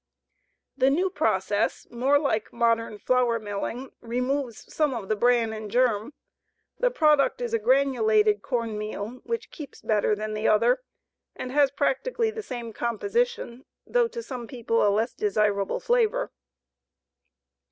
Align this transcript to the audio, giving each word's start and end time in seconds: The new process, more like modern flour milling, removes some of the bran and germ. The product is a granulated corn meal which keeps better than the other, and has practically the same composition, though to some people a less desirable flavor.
The 0.75 0.89
new 0.89 1.11
process, 1.11 1.85
more 1.91 2.17
like 2.17 2.51
modern 2.51 2.97
flour 2.97 3.37
milling, 3.37 3.91
removes 4.01 4.73
some 4.73 4.95
of 4.95 5.09
the 5.09 5.15
bran 5.15 5.53
and 5.53 5.69
germ. 5.69 6.13
The 6.79 6.89
product 6.89 7.39
is 7.39 7.53
a 7.53 7.59
granulated 7.59 8.41
corn 8.41 8.79
meal 8.79 9.21
which 9.25 9.51
keeps 9.51 9.79
better 9.83 10.15
than 10.15 10.33
the 10.33 10.47
other, 10.47 10.81
and 11.35 11.51
has 11.51 11.69
practically 11.69 12.31
the 12.31 12.41
same 12.41 12.73
composition, 12.73 13.65
though 13.85 14.07
to 14.07 14.23
some 14.23 14.47
people 14.47 14.81
a 14.81 14.89
less 14.89 15.13
desirable 15.13 15.79
flavor. 15.79 16.31